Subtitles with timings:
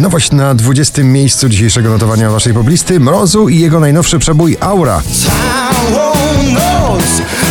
[0.00, 1.02] Nowość na 20.
[1.02, 5.02] miejscu dzisiejszego notowania waszej poblisty Mrozu i jego najnowszy przebój Aura.
[5.02, 6.12] Całą
[6.52, 7.04] noc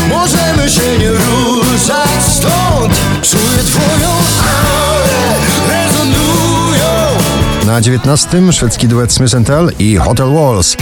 [0.09, 5.35] możemy się nie ruszać stąd Czuję twoją aurę,
[5.69, 7.19] rezonują
[7.65, 8.51] Na 19.
[8.51, 10.77] szwedzki duet Smith Tell i Hotel Walls.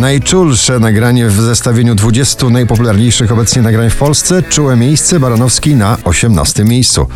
[0.00, 6.64] Najczulsze nagranie w zestawieniu 20 najpopularniejszych obecnie nagrań w Polsce czułe miejsce Baranowski na 18.
[6.64, 7.06] miejscu.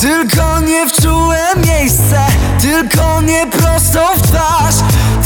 [0.00, 2.26] Tylko nie w czułe miejsce,
[2.60, 4.74] tylko nie prosto w twarz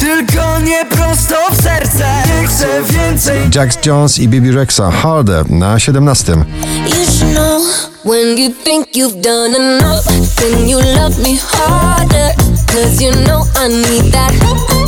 [0.00, 2.06] Tylko nie prosto w serce
[2.40, 6.32] Nie chcę więcej Jax Jones i Bibi Rexa Harder na 17.
[6.32, 7.62] You should know
[8.04, 10.04] when you think you've done enough,
[10.36, 12.34] then you love me harder.
[12.66, 14.79] Cause you know I need that.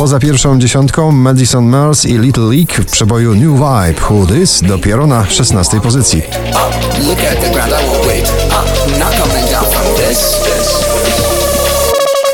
[0.00, 5.06] Poza pierwszą dziesiątką Madison Mars i Little League w przeboju New Vibe Who This dopiero
[5.06, 6.22] na 16 pozycji.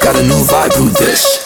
[0.03, 1.45] Got a new vibe, who this?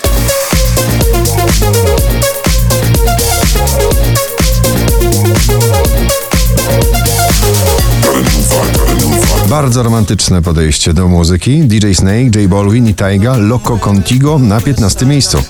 [9.60, 11.60] Bardzo romantyczne podejście do muzyki.
[11.60, 15.42] DJ Snake, J Balvin i Taiga Loco Contigo na 15 miejscu.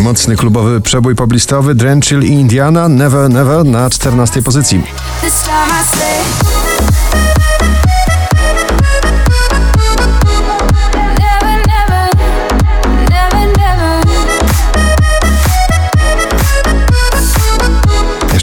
[0.00, 4.82] Mocny klubowy przebój poblistowy Drenchill i Indiana Never Never na 14 pozycji.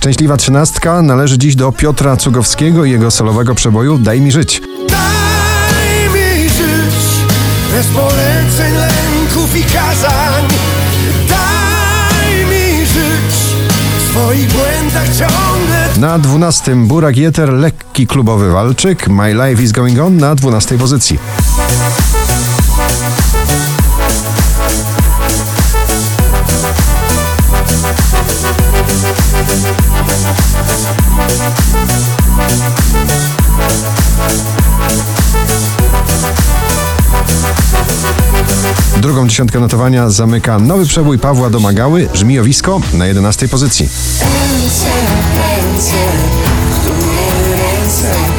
[0.03, 4.61] Szczęśliwa trzynastka należy dziś do Piotra Cugowskiego i jego solowego przeboju Daj mi żyć.
[4.89, 6.95] Daj mi żyć
[7.71, 10.43] bez poleceń, lęków i kazań
[11.29, 13.35] Daj mi żyć
[13.99, 19.99] w swoich błędach ciągle Na 12 Burak Jeter, lekki klubowy walczyk My Life is Going
[19.99, 21.19] On na 12 pozycji.
[38.97, 43.89] Drugą dziesiątkę notowania zamyka nowy przebój Pawła Domagały, Żmijowisko na 11 pozycji.
[44.19, 44.85] Ręce,
[45.61, 45.95] ręce,
[47.71, 48.33] ręce.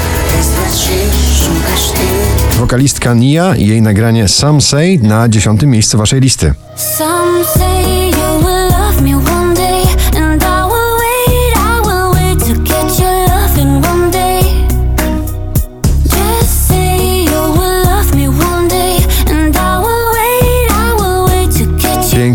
[2.58, 6.54] Wokalistka Nia i jej nagranie Some Say na 10 miejscu waszej listy.
[6.76, 8.03] Some say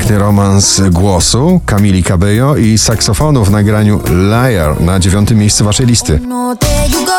[0.10, 6.20] Piękny romans głosu Kamili Cabello i saksofonu w nagraniu Liar na dziewiątym miejscu waszej listy.
[6.28, 7.12] No, there you go,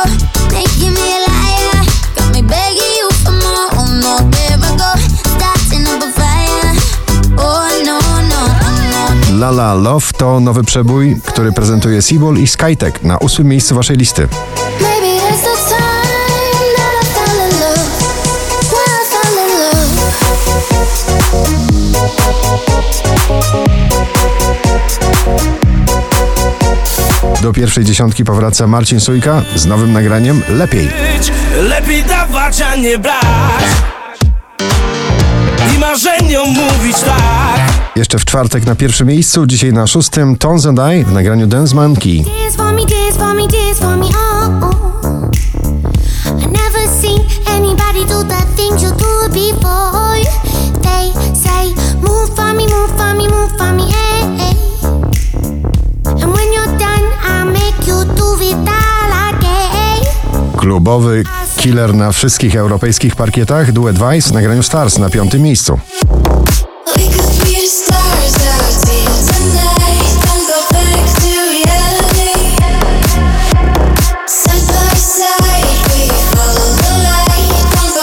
[0.44, 1.86] making me a liar.
[2.16, 3.70] Got me begging you for more.
[3.76, 4.16] Oh no.
[7.36, 7.60] Oh
[9.30, 9.38] no.
[9.38, 13.96] La La Love to nowy przebój, który prezentuje Seaball i Skytek na ósmym miejscu waszej
[13.96, 14.28] listy.
[27.42, 30.88] Do pierwszej dziesiątki powraca Marcin Sujka z nowym nagraniem Lepiej.
[31.62, 33.64] Lepiej dawać, a nie brać
[35.76, 37.60] I marzeniom mówić tak
[37.96, 41.74] Jeszcze w czwartek na pierwszym miejscu, dzisiaj na szóstym Tones and I w nagraniu Dance
[41.74, 42.24] Monkey.
[44.18, 44.60] Oh.
[44.62, 45.30] oh.
[46.42, 49.99] I never seen anybody do the things you do before.
[60.60, 61.22] Klubowy
[61.56, 65.78] killer na wszystkich europejskich parkietach, duet Vice, nagraniu Stars na piątym miejscu.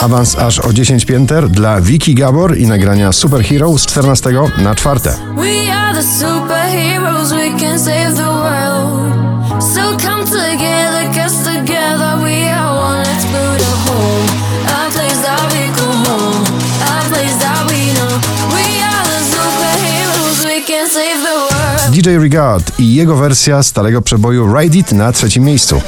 [0.01, 4.99] Awans aż o 10 pięter dla Wiki Gabor i nagrania Superhero z 14 na 4.
[21.91, 25.81] DJ Regard i jego wersja starego przeboju Ride It na trzecim miejscu.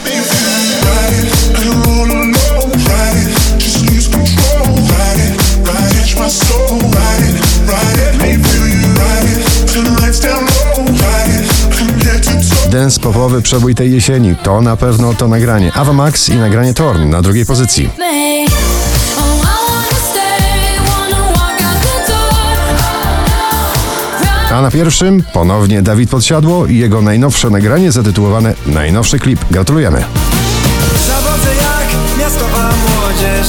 [12.70, 17.10] Dance popowy przebój tej jesieni to na pewno to nagranie Ava Max i nagranie Torn
[17.10, 17.90] na drugiej pozycji.
[24.52, 29.40] A na pierwszym ponownie Dawid Podsiadło i jego najnowsze nagranie zatytułowane Najnowszy klip.
[29.52, 30.04] Gratulujemy.
[31.08, 33.48] Zawodzę jak miastowa młodzież